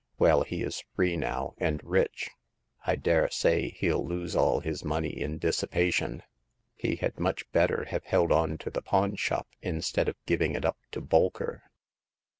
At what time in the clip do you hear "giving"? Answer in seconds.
10.25-10.55